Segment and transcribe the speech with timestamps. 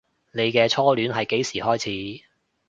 [0.31, 1.77] 你嘅初戀係幾時開
[2.19, 2.25] 始